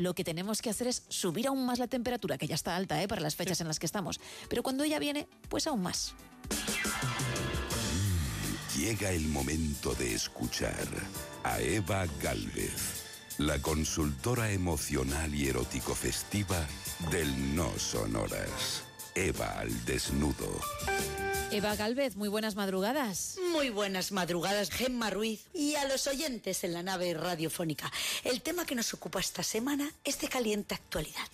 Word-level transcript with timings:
lo 0.00 0.14
que 0.14 0.24
tenemos 0.24 0.62
que 0.62 0.70
hacer 0.70 0.86
es 0.86 1.02
subir 1.08 1.46
aún 1.46 1.66
más 1.66 1.78
la 1.78 1.86
temperatura, 1.86 2.38
que 2.38 2.46
ya 2.46 2.54
está 2.54 2.74
alta 2.74 3.00
¿eh? 3.02 3.06
para 3.06 3.20
las 3.20 3.36
fechas 3.36 3.60
en 3.60 3.68
las 3.68 3.78
que 3.78 3.84
estamos. 3.84 4.18
Pero 4.48 4.62
cuando 4.62 4.82
ella 4.82 4.98
viene, 4.98 5.28
pues 5.50 5.66
aún 5.66 5.82
más. 5.82 6.14
Llega 8.76 9.10
el 9.10 9.28
momento 9.28 9.94
de 9.94 10.14
escuchar 10.14 10.86
a 11.44 11.60
Eva 11.60 12.06
Galvez, 12.22 13.04
la 13.36 13.60
consultora 13.60 14.50
emocional 14.50 15.34
y 15.34 15.48
erótico 15.48 15.94
festiva 15.94 16.66
del 17.10 17.54
No 17.54 17.70
Sonoras. 17.78 18.84
Eva 19.14 19.58
al 19.58 19.84
desnudo. 19.84 20.60
Eva 21.52 21.74
Galvez, 21.74 22.14
muy 22.14 22.28
buenas 22.28 22.54
madrugadas. 22.54 23.36
Muy 23.50 23.70
buenas 23.70 24.12
madrugadas, 24.12 24.70
Gemma 24.70 25.10
Ruiz 25.10 25.46
y 25.52 25.74
a 25.74 25.84
los 25.84 26.06
oyentes 26.06 26.62
en 26.62 26.72
la 26.72 26.84
nave 26.84 27.12
radiofónica. 27.12 27.90
El 28.22 28.40
tema 28.40 28.64
que 28.64 28.76
nos 28.76 28.94
ocupa 28.94 29.18
esta 29.18 29.42
semana 29.42 29.92
es 30.04 30.20
de 30.20 30.28
caliente 30.28 30.76
actualidad. 30.76 31.28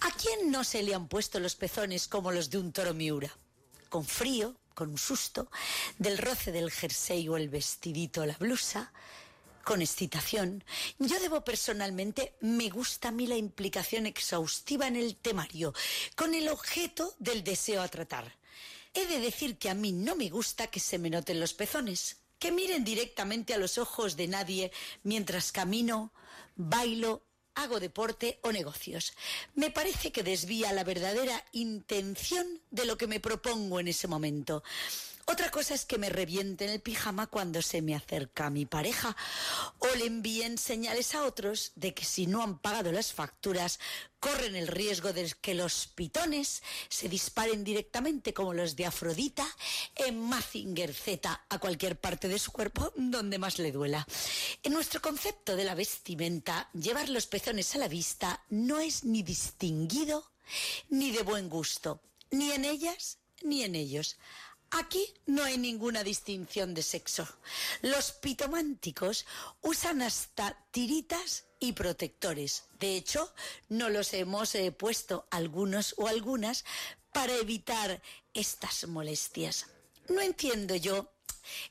¿A 0.00 0.10
quién 0.12 0.50
no 0.50 0.64
se 0.64 0.82
le 0.82 0.94
han 0.94 1.08
puesto 1.08 1.40
los 1.40 1.56
pezones 1.56 2.08
como 2.08 2.32
los 2.32 2.48
de 2.48 2.56
un 2.56 2.72
toro 2.72 2.94
miura? 2.94 3.30
Con 3.90 4.06
frío, 4.06 4.56
con 4.72 4.88
un 4.90 4.98
susto, 4.98 5.50
del 5.98 6.16
roce 6.16 6.50
del 6.50 6.70
jersey 6.70 7.28
o 7.28 7.36
el 7.36 7.50
vestidito 7.50 8.22
o 8.22 8.26
la 8.26 8.36
blusa, 8.38 8.92
con 9.62 9.82
excitación. 9.82 10.64
Yo 10.98 11.20
debo 11.20 11.44
personalmente, 11.44 12.34
me 12.40 12.70
gusta 12.70 13.08
a 13.08 13.12
mí 13.12 13.26
la 13.26 13.36
implicación 13.36 14.06
exhaustiva 14.06 14.86
en 14.86 14.96
el 14.96 15.16
temario, 15.16 15.74
con 16.16 16.34
el 16.34 16.48
objeto 16.48 17.14
del 17.18 17.44
deseo 17.44 17.82
a 17.82 17.88
tratar. 17.88 18.37
He 18.98 19.06
de 19.06 19.20
decir 19.20 19.58
que 19.58 19.70
a 19.70 19.74
mí 19.74 19.92
no 19.92 20.16
me 20.16 20.28
gusta 20.28 20.66
que 20.66 20.80
se 20.80 20.98
me 20.98 21.08
noten 21.08 21.38
los 21.38 21.54
pezones, 21.54 22.16
que 22.40 22.50
miren 22.50 22.82
directamente 22.82 23.54
a 23.54 23.58
los 23.58 23.78
ojos 23.78 24.16
de 24.16 24.26
nadie 24.26 24.72
mientras 25.04 25.52
camino, 25.52 26.12
bailo, 26.56 27.22
hago 27.54 27.78
deporte 27.78 28.40
o 28.42 28.50
negocios. 28.50 29.12
Me 29.54 29.70
parece 29.70 30.10
que 30.10 30.24
desvía 30.24 30.72
la 30.72 30.82
verdadera 30.82 31.44
intención 31.52 32.60
de 32.72 32.86
lo 32.86 32.98
que 32.98 33.06
me 33.06 33.20
propongo 33.20 33.78
en 33.78 33.86
ese 33.86 34.08
momento. 34.08 34.64
Otra 35.30 35.50
cosa 35.50 35.74
es 35.74 35.84
que 35.84 35.98
me 35.98 36.08
revienten 36.08 36.70
el 36.70 36.80
pijama 36.80 37.26
cuando 37.26 37.60
se 37.60 37.82
me 37.82 37.94
acerca 37.94 38.48
mi 38.48 38.64
pareja 38.64 39.14
o 39.78 39.86
le 39.96 40.06
envíen 40.06 40.56
señales 40.56 41.14
a 41.14 41.26
otros 41.26 41.72
de 41.74 41.92
que 41.92 42.06
si 42.06 42.26
no 42.26 42.42
han 42.42 42.58
pagado 42.58 42.92
las 42.92 43.12
facturas 43.12 43.78
corren 44.20 44.56
el 44.56 44.68
riesgo 44.68 45.12
de 45.12 45.30
que 45.38 45.52
los 45.52 45.86
pitones 45.88 46.62
se 46.88 47.10
disparen 47.10 47.62
directamente 47.62 48.32
como 48.32 48.54
los 48.54 48.74
de 48.74 48.86
Afrodita 48.86 49.46
en 49.96 50.18
Mazinger 50.18 50.94
Z 50.94 51.44
a 51.46 51.58
cualquier 51.58 52.00
parte 52.00 52.26
de 52.28 52.38
su 52.38 52.50
cuerpo 52.50 52.90
donde 52.96 53.38
más 53.38 53.58
le 53.58 53.70
duela. 53.70 54.06
En 54.62 54.72
nuestro 54.72 55.02
concepto 55.02 55.56
de 55.56 55.64
la 55.64 55.74
vestimenta, 55.74 56.70
llevar 56.72 57.10
los 57.10 57.26
pezones 57.26 57.74
a 57.74 57.78
la 57.78 57.88
vista 57.88 58.42
no 58.48 58.78
es 58.80 59.04
ni 59.04 59.22
distinguido 59.22 60.24
ni 60.88 61.10
de 61.10 61.22
buen 61.22 61.50
gusto, 61.50 62.00
ni 62.30 62.50
en 62.52 62.64
ellas 62.64 63.18
ni 63.42 63.62
en 63.62 63.74
ellos. 63.74 64.16
Aquí 64.70 65.14
no 65.26 65.44
hay 65.44 65.56
ninguna 65.56 66.04
distinción 66.04 66.74
de 66.74 66.82
sexo. 66.82 67.26
Los 67.80 68.12
pitománticos 68.12 69.24
usan 69.62 70.02
hasta 70.02 70.62
tiritas 70.70 71.46
y 71.58 71.72
protectores. 71.72 72.64
De 72.78 72.96
hecho, 72.96 73.32
no 73.70 73.88
los 73.88 74.12
hemos 74.12 74.54
eh, 74.54 74.70
puesto 74.70 75.26
algunos 75.30 75.94
o 75.96 76.06
algunas 76.06 76.64
para 77.12 77.34
evitar 77.36 78.02
estas 78.34 78.86
molestias. 78.86 79.66
No 80.08 80.20
entiendo 80.20 80.76
yo 80.76 81.10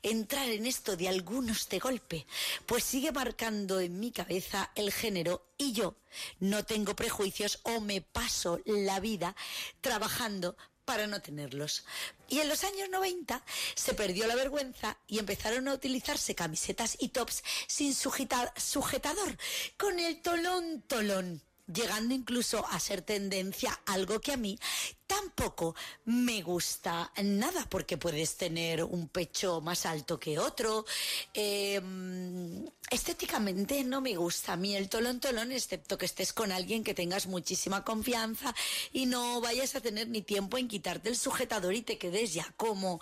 entrar 0.01 0.49
en 0.49 0.65
esto 0.65 0.95
de 0.97 1.07
algunos 1.07 1.69
de 1.69 1.77
golpe, 1.79 2.25
pues 2.65 2.83
sigue 2.83 3.11
marcando 3.11 3.79
en 3.79 3.99
mi 3.99 4.11
cabeza 4.11 4.71
el 4.75 4.91
género 4.91 5.45
y 5.57 5.73
yo 5.73 5.95
no 6.39 6.65
tengo 6.65 6.95
prejuicios 6.95 7.59
o 7.63 7.79
me 7.79 8.01
paso 8.01 8.59
la 8.65 8.99
vida 8.99 9.35
trabajando 9.81 10.57
para 10.87 11.05
no 11.05 11.21
tenerlos. 11.21 11.83
Y 12.29 12.39
en 12.39 12.47
los 12.47 12.63
años 12.63 12.89
90 12.89 13.43
se 13.75 13.93
perdió 13.93 14.25
la 14.25 14.35
vergüenza 14.35 14.97
y 15.05 15.19
empezaron 15.19 15.67
a 15.67 15.73
utilizarse 15.73 16.33
camisetas 16.33 16.95
y 16.97 17.09
tops 17.09 17.43
sin 17.67 17.93
sujetador, 17.93 19.37
con 19.77 19.99
el 19.99 20.21
tolón 20.21 20.81
tolón 20.87 21.41
llegando 21.71 22.13
incluso 22.13 22.65
a 22.65 22.79
ser 22.79 23.01
tendencia, 23.01 23.77
algo 23.85 24.21
que 24.21 24.31
a 24.31 24.37
mí 24.37 24.57
tampoco 25.05 25.75
me 26.05 26.41
gusta 26.41 27.11
nada, 27.23 27.65
porque 27.69 27.97
puedes 27.97 28.37
tener 28.37 28.83
un 28.83 29.09
pecho 29.09 29.61
más 29.61 29.85
alto 29.85 30.19
que 30.19 30.39
otro. 30.39 30.85
Em, 31.33 32.46
estéticamente 32.89 33.83
no 33.83 34.01
me 34.01 34.15
gusta 34.15 34.53
a 34.53 34.57
mí 34.57 34.75
el 34.75 34.89
tolón 34.89 35.19
tolón, 35.19 35.51
excepto 35.51 35.97
que 35.97 36.05
estés 36.05 36.33
con 36.33 36.51
alguien 36.51 36.83
que 36.83 36.93
tengas 36.93 37.27
muchísima 37.27 37.83
confianza 37.83 38.55
y 38.93 39.05
no 39.05 39.41
vayas 39.41 39.75
a 39.75 39.81
tener 39.81 40.07
ni 40.07 40.21
tiempo 40.21 40.57
en 40.57 40.67
quitarte 40.67 41.09
el 41.09 41.17
sujetador 41.17 41.73
y 41.73 41.81
te 41.81 41.97
quedes 41.97 42.33
ya 42.33 42.53
como 42.57 43.01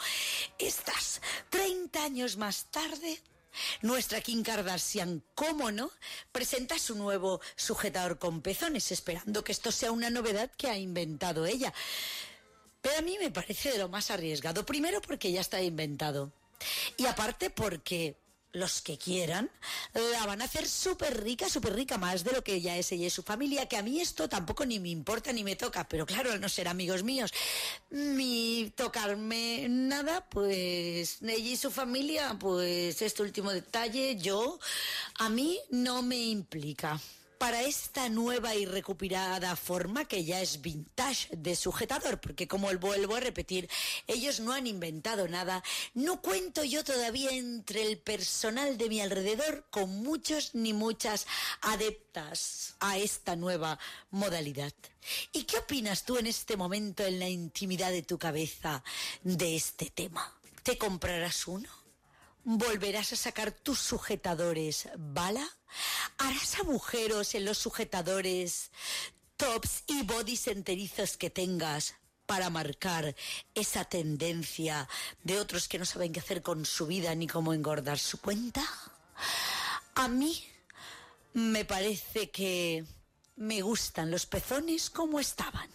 estás. 0.58 1.22
30 1.50 2.04
años 2.04 2.38
más 2.38 2.66
tarde 2.72 3.22
nuestra 3.82 4.22
Kim 4.22 4.44
Kardashian, 4.44 5.24
cómo 5.34 5.72
no, 5.72 5.92
presenta 6.32 6.78
su 6.78 6.96
nuevo 6.96 7.42
sujetador 7.56 8.20
con 8.20 8.42
pezones, 8.42 8.92
esperando 8.92 9.44
que 9.44 9.52
esto 9.52 9.72
sea 9.72 9.92
una 9.92 10.10
novedad 10.10 10.52
que 10.58 10.68
ha 10.68 10.78
inventado 10.78 11.46
ella. 11.46 11.74
Pero 12.82 12.98
a 12.98 13.02
mí 13.02 13.18
me 13.20 13.32
parece 13.32 13.72
de 13.72 13.80
lo 13.80 13.90
más 13.90 14.12
arriesgado. 14.12 14.66
Primero 14.66 15.02
porque 15.02 15.32
ya 15.32 15.42
está 15.42 15.62
inventado. 15.62 16.32
Y 16.98 17.06
aparte 17.06 17.50
porque 17.50 18.16
los 18.56 18.82
que 18.82 18.98
quieran, 18.98 19.50
la 19.94 20.26
van 20.26 20.42
a 20.42 20.46
hacer 20.46 20.68
súper 20.68 21.24
rica, 21.24 21.50
súper 21.50 21.76
rica, 21.76 21.98
más 21.98 22.24
de 22.24 22.32
lo 22.32 22.44
que 22.44 22.56
ella 22.56 22.78
es 22.78 22.92
ella 22.92 23.08
y 23.08 23.10
su 23.10 23.22
familia, 23.22 23.68
que 23.68 23.78
a 23.78 23.84
mí 23.84 24.00
esto 24.00 24.28
tampoco 24.30 24.66
ni 24.66 24.80
me 24.80 24.90
importa 24.90 25.32
ni 25.34 25.44
me 25.44 25.56
toca, 25.56 25.88
pero 25.88 26.06
claro, 26.06 26.32
al 26.32 26.42
no 26.42 26.50
ser 26.50 26.68
amigos 26.68 27.04
míos, 27.04 27.32
ni 27.90 28.72
tocarme 28.76 29.68
nada, 29.70 30.26
pues 30.30 31.22
ella 31.22 31.38
y 31.38 31.58
su 31.58 31.70
familia, 31.70 32.38
pues 32.40 33.02
este 33.02 33.22
último 33.22 33.52
detalle, 33.52 34.16
yo, 34.16 34.60
a 35.20 35.30
mí 35.30 35.60
no 35.70 36.02
me 36.02 36.18
implica 36.18 37.00
para 37.38 37.62
esta 37.62 38.10
nueva 38.10 38.56
y 38.56 38.66
recuperada 38.66 39.56
forma 39.56 40.06
que 40.06 40.24
ya 40.24 40.42
es 40.42 40.62
vintage 40.62 41.30
de 41.36 41.56
sujetador, 41.56 42.20
porque 42.20 42.48
como 42.48 42.68
vuelvo 42.78 43.16
a 43.16 43.20
repetir, 43.20 43.70
ellos 44.08 44.40
no 44.40 44.54
han 44.54 44.68
inventado 44.68 45.28
nada, 45.28 45.64
no 45.94 46.22
cuento 46.22 46.64
yo 46.64 46.84
todavía 46.84 47.32
entre 47.32 47.84
el 47.84 47.98
personal 47.98 48.78
de 48.78 48.90
mi 48.90 49.02
alrededor 49.02 49.66
con 49.70 49.90
muchos 49.90 50.56
ni 50.56 50.74
muchas 50.74 51.28
adeptas 51.62 52.76
a 52.80 52.98
esta 52.98 53.36
nueva 53.36 53.80
modalidad. 54.12 54.74
¿Y 55.32 55.44
qué 55.44 55.58
opinas 55.58 56.04
tú 56.04 56.18
en 56.18 56.28
este 56.28 56.58
momento 56.58 57.06
en 57.06 57.20
la 57.20 57.30
intimidad 57.30 57.92
de 57.92 58.02
tu 58.02 58.18
cabeza 58.18 58.84
de 59.24 59.56
este 59.56 59.90
tema? 59.90 60.34
¿Te 60.64 60.78
comprarás 60.78 61.48
uno? 61.48 61.85
¿Volverás 62.48 63.12
a 63.12 63.16
sacar 63.16 63.52
tus 63.52 63.80
sujetadores 63.80 64.88
bala? 64.96 65.44
¿Harás 66.20 66.60
agujeros 66.60 67.34
en 67.34 67.44
los 67.44 67.58
sujetadores, 67.58 68.70
tops 69.36 69.84
y 69.88 70.04
bodys 70.04 70.46
enterizos 70.46 71.18
que 71.18 71.32
tengas 71.32 71.96
para 72.28 72.52
marcar 72.52 73.16
esa 73.56 73.86
tendencia 73.86 74.88
de 75.24 75.40
otros 75.40 75.68
que 75.68 75.80
no 75.80 75.86
saben 75.86 76.14
qué 76.14 76.20
hacer 76.20 76.44
con 76.44 76.68
su 76.68 76.86
vida 76.86 77.16
ni 77.16 77.26
cómo 77.26 77.52
engordar 77.52 77.98
su 77.98 78.22
cuenta? 78.22 78.64
A 79.96 80.08
mí 80.08 80.48
me 81.34 81.66
parece 81.66 82.30
que 82.30 82.86
me 83.36 83.62
gustan 83.62 84.12
los 84.12 84.26
pezones 84.26 84.90
como 84.90 85.20
estaban, 85.20 85.70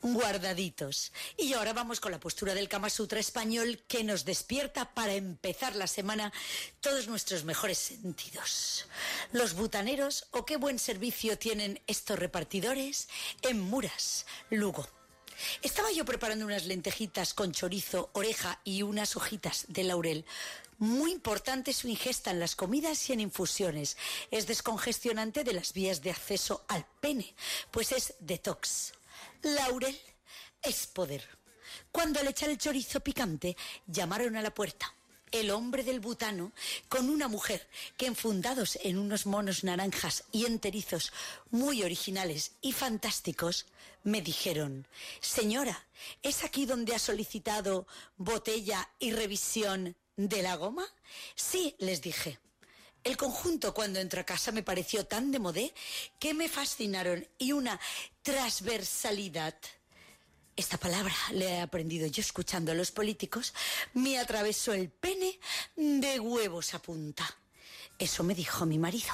guardaditos. 0.00 1.12
Y 1.36 1.52
ahora 1.54 1.72
vamos 1.72 2.00
con 2.00 2.12
la 2.12 2.20
postura 2.20 2.54
del 2.54 2.68
Kama 2.68 2.90
Sutra 2.90 3.18
español 3.18 3.82
que 3.88 4.04
nos 4.04 4.24
despierta 4.24 4.94
para 4.94 5.14
empezar 5.14 5.74
la 5.76 5.86
semana 5.86 6.32
todos 6.80 7.08
nuestros 7.08 7.44
mejores 7.44 7.78
sentidos. 7.78 8.86
Los 9.32 9.54
butaneros 9.54 10.26
o 10.30 10.44
qué 10.44 10.56
buen 10.56 10.78
servicio 10.78 11.38
tienen 11.38 11.80
estos 11.86 12.18
repartidores 12.18 13.08
en 13.42 13.60
Muras, 13.60 14.26
Lugo. 14.50 14.86
Estaba 15.62 15.90
yo 15.90 16.04
preparando 16.04 16.44
unas 16.44 16.66
lentejitas 16.66 17.34
con 17.34 17.50
chorizo, 17.50 18.10
oreja 18.12 18.60
y 18.62 18.82
unas 18.82 19.16
hojitas 19.16 19.64
de 19.68 19.82
laurel 19.82 20.24
muy 20.78 21.12
importante 21.12 21.72
su 21.72 21.88
ingesta 21.88 22.30
en 22.30 22.40
las 22.40 22.56
comidas 22.56 23.08
y 23.08 23.12
en 23.12 23.20
infusiones. 23.20 23.96
Es 24.30 24.46
descongestionante 24.46 25.44
de 25.44 25.52
las 25.52 25.72
vías 25.72 26.02
de 26.02 26.10
acceso 26.10 26.64
al 26.68 26.86
pene, 27.00 27.34
pues 27.70 27.92
es 27.92 28.14
detox. 28.20 28.92
Laurel 29.42 29.98
es 30.62 30.86
poder. 30.86 31.26
Cuando 31.90 32.20
al 32.20 32.28
echar 32.28 32.48
el 32.48 32.58
chorizo 32.58 33.00
picante, 33.00 33.56
llamaron 33.86 34.36
a 34.36 34.42
la 34.42 34.52
puerta 34.52 34.94
el 35.34 35.50
hombre 35.50 35.82
del 35.82 35.98
butano 35.98 36.52
con 36.88 37.10
una 37.10 37.26
mujer 37.26 37.68
que 37.96 38.06
enfundados 38.06 38.78
en 38.82 38.98
unos 38.98 39.26
monos 39.26 39.64
naranjas 39.64 40.24
y 40.30 40.46
enterizos 40.46 41.12
muy 41.50 41.82
originales 41.82 42.52
y 42.60 42.72
fantásticos, 42.72 43.66
me 44.04 44.22
dijeron, 44.22 44.86
señora, 45.20 45.86
¿es 46.22 46.44
aquí 46.44 46.66
donde 46.66 46.94
ha 46.94 47.00
solicitado 47.00 47.86
botella 48.16 48.88
y 49.00 49.12
revisión 49.12 49.96
¿De 50.16 50.42
la 50.42 50.56
goma? 50.56 50.86
Sí, 51.34 51.74
les 51.78 52.00
dije. 52.00 52.38
El 53.02 53.16
conjunto 53.16 53.74
cuando 53.74 53.98
entró 53.98 54.20
a 54.20 54.24
casa 54.24 54.52
me 54.52 54.62
pareció 54.62 55.06
tan 55.06 55.32
de 55.32 55.38
modé 55.38 55.74
que 56.20 56.34
me 56.34 56.48
fascinaron 56.48 57.26
y 57.36 57.52
una 57.52 57.78
transversalidad. 58.22 59.54
Esta 60.56 60.78
palabra 60.78 61.14
le 61.32 61.50
he 61.50 61.60
aprendido 61.60 62.06
yo 62.06 62.20
escuchando 62.20 62.70
a 62.70 62.76
los 62.76 62.92
políticos, 62.92 63.52
me 63.92 64.18
atravesó 64.18 64.72
el 64.72 64.88
pene 64.88 65.38
de 65.74 66.20
huevos 66.20 66.74
a 66.74 66.78
punta. 66.78 67.26
Eso 67.98 68.24
me 68.24 68.34
dijo 68.34 68.66
mi 68.66 68.78
marido. 68.78 69.12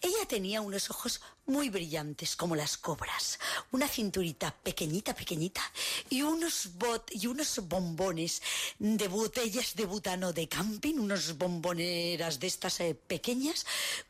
Ella 0.00 0.26
tenía 0.26 0.62
unos 0.62 0.90
ojos 0.90 1.20
muy 1.46 1.68
brillantes 1.68 2.36
como 2.36 2.56
las 2.56 2.78
cobras, 2.78 3.38
una 3.70 3.86
cinturita 3.86 4.54
pequeñita, 4.62 5.14
pequeñita 5.14 5.60
y 6.08 6.22
unos 6.22 6.70
bot 6.74 7.10
y 7.14 7.26
unos 7.26 7.60
bombones 7.68 8.40
de 8.78 9.08
botellas 9.08 9.74
de 9.74 9.84
butano 9.84 10.32
de 10.32 10.48
camping, 10.48 10.94
unos 10.94 11.36
bomboneras 11.36 12.40
de 12.40 12.46
estas 12.46 12.80
eh, 12.80 12.94
pequeñas 12.94 13.66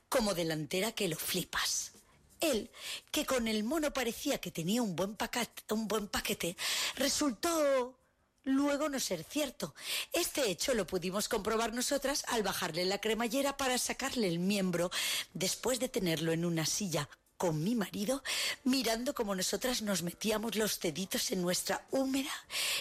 como 0.08 0.32
delantera 0.32 0.92
que 0.92 1.08
lo 1.08 1.16
flipas. 1.16 1.90
Él, 2.40 2.70
que 3.10 3.26
con 3.26 3.48
el 3.48 3.64
mono 3.64 3.92
parecía 3.92 4.38
que 4.38 4.50
tenía 4.52 4.82
un 4.82 4.94
buen, 4.94 5.16
paquete, 5.16 5.74
un 5.74 5.88
buen 5.88 6.06
paquete, 6.08 6.56
resultó 6.96 7.98
luego 8.44 8.88
no 8.88 9.00
ser 9.00 9.24
cierto. 9.24 9.74
Este 10.12 10.50
hecho 10.50 10.74
lo 10.74 10.86
pudimos 10.86 11.28
comprobar 11.28 11.72
nosotras 11.72 12.24
al 12.28 12.42
bajarle 12.42 12.84
la 12.84 13.00
cremallera 13.00 13.56
para 13.56 13.78
sacarle 13.78 14.28
el 14.28 14.38
miembro, 14.38 14.90
después 15.32 15.80
de 15.80 15.88
tenerlo 15.88 16.32
en 16.32 16.44
una 16.44 16.66
silla 16.66 17.08
con 17.36 17.64
mi 17.64 17.74
marido, 17.74 18.22
mirando 18.62 19.14
como 19.14 19.34
nosotras 19.34 19.82
nos 19.82 20.02
metíamos 20.02 20.56
los 20.56 20.78
deditos 20.80 21.32
en 21.32 21.42
nuestra 21.42 21.84
húmeda 21.90 22.30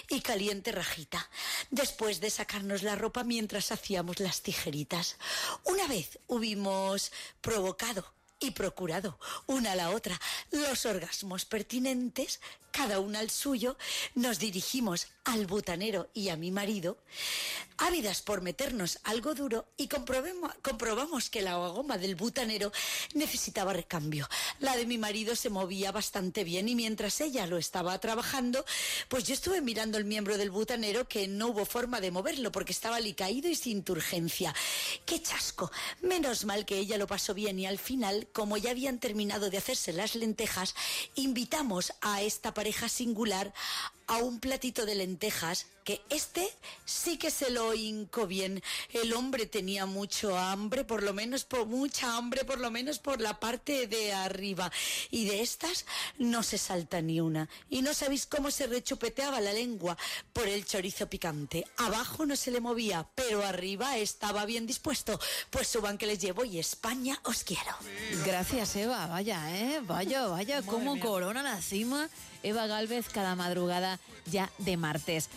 y 0.09 0.21
caliente 0.21 0.71
rajita, 0.71 1.29
después 1.71 2.21
de 2.21 2.29
sacarnos 2.29 2.83
la 2.83 2.95
ropa 2.95 3.23
mientras 3.23 3.71
hacíamos 3.71 4.19
las 4.19 4.41
tijeritas. 4.41 5.17
Una 5.63 5.87
vez 5.87 6.19
hubimos 6.27 7.11
provocado 7.41 8.13
y 8.39 8.51
procurado 8.51 9.19
una 9.47 9.71
a 9.71 9.75
la 9.75 9.89
otra 9.89 10.19
los 10.51 10.85
orgasmos 10.85 11.45
pertinentes, 11.45 12.39
cada 12.73 12.99
una 12.99 13.19
al 13.19 13.29
suyo, 13.29 13.77
nos 14.15 14.39
dirigimos 14.39 15.07
al 15.23 15.45
butanero 15.45 16.09
y 16.13 16.27
a 16.29 16.35
mi 16.35 16.51
marido, 16.51 16.97
ávidas 17.77 18.21
por 18.21 18.41
meternos 18.41 18.99
algo 19.03 19.35
duro 19.35 19.65
y 19.77 19.87
comprobamos 19.87 21.29
que 21.29 21.41
la 21.41 21.55
goma 21.55 21.97
del 21.97 22.15
butanero 22.15 22.73
necesitaba 23.13 23.71
recambio. 23.71 24.27
La 24.59 24.75
de 24.75 24.85
mi 24.85 24.97
marido 24.97 25.35
se 25.35 25.49
movía 25.49 25.93
bastante 25.93 26.43
bien 26.43 26.67
y 26.67 26.75
mientras 26.75 27.21
ella 27.21 27.47
lo 27.47 27.57
estaba 27.57 27.97
trabajando, 27.99 28.65
pues 29.07 29.23
yo 29.23 29.33
estuve 29.33 29.61
mirando 29.61 29.97
el 29.97 30.05
miembro 30.05 30.37
del 30.37 30.51
butanero 30.51 31.07
que 31.07 31.27
no 31.27 31.49
hubo 31.49 31.65
forma 31.65 32.01
de 32.01 32.11
moverlo 32.11 32.51
porque 32.51 32.73
estaba 32.73 32.99
caído 33.15 33.49
y 33.49 33.55
sin 33.55 33.83
turgencia. 33.83 34.53
¡Qué 35.05 35.21
chasco! 35.21 35.71
Menos 36.01 36.45
mal 36.45 36.65
que 36.65 36.77
ella 36.77 36.97
lo 36.97 37.05
pasó 37.05 37.33
bien 37.33 37.59
y 37.59 37.65
al 37.65 37.77
final, 37.77 38.27
como 38.33 38.57
ya 38.57 38.71
habían 38.71 38.99
terminado 38.99 39.49
de 39.49 39.57
hacerse 39.57 39.93
las 39.93 40.15
lentejas, 40.15 40.73
invitamos 41.15 41.93
a 42.01 42.21
esta 42.21 42.53
pareja 42.63 42.87
singular 42.87 43.51
a 44.07 44.17
un 44.17 44.39
platito 44.39 44.85
de 44.85 44.95
lentejas 44.95 45.67
que 45.83 46.01
este 46.09 46.49
sí 46.85 47.17
que 47.17 47.29
se 47.29 47.49
lo 47.49 47.73
hincó 47.73 48.25
bien. 48.25 48.63
El 48.93 49.11
hombre 49.13 49.45
tenía 49.47 49.85
mucho 49.85 50.37
hambre, 50.37 50.85
por 50.85 51.03
lo 51.03 51.13
menos 51.13 51.43
por 51.43 51.65
mucha 51.65 52.15
hambre, 52.15 52.45
por 52.45 52.59
lo 52.59 52.71
menos 52.71 52.99
por 52.99 53.19
la 53.19 53.37
parte 53.37 53.87
de 53.87 54.13
arriba. 54.13 54.71
Y 55.11 55.25
de 55.25 55.41
estas 55.41 55.85
no 56.19 56.41
se 56.41 56.57
salta 56.57 57.01
ni 57.01 57.19
una. 57.19 57.49
Y 57.69 57.81
no 57.81 57.93
sabéis 57.93 58.25
cómo 58.27 58.49
se 58.49 58.67
rechupeteaba 58.67 59.41
la 59.41 59.51
lengua 59.51 59.97
por 60.31 60.47
el 60.47 60.65
chorizo 60.65 61.09
picante. 61.09 61.65
Abajo 61.75 62.25
no 62.25 62.37
se 62.37 62.51
le 62.51 62.61
movía, 62.61 63.05
pero 63.13 63.43
arriba 63.43 63.97
estaba 63.97 64.45
bien 64.45 64.65
dispuesto. 64.67 65.19
Pues 65.49 65.67
suban 65.67 65.97
que 65.97 66.07
les 66.07 66.19
llevo 66.19 66.45
y 66.45 66.59
España 66.59 67.19
os 67.23 67.43
quiero. 67.43 67.75
Gracias, 68.25 68.77
Eva. 68.77 69.07
Vaya, 69.07 69.53
¿eh? 69.53 69.81
Vaya, 69.85 70.27
vaya, 70.27 70.61
cómo 70.61 70.97
corona 70.97 71.43
la 71.43 71.61
cima. 71.61 72.09
Eva 72.43 72.67
Galvez 72.67 73.09
cada 73.09 73.35
madrugada 73.35 73.99
ya 74.29 74.51
de 74.59 74.77
martes. 74.77 75.29